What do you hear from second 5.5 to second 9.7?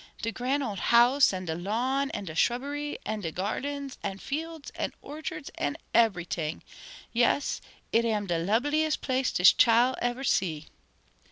an' eberyting: yes, it am de lubliest place dis